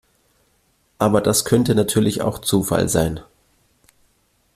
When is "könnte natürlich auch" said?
1.45-2.39